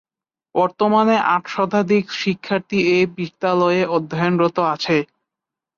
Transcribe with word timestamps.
বর্তমানে 0.55 1.15
আট 1.29 1.43
শতাধিক 1.47 2.05
শিক্ষার্থী 2.21 2.79
এ 2.91 2.99
বিদ্যালয়ে 3.17 3.81
অধ্যয়নরত 3.95 4.57
আছে। 4.73 4.97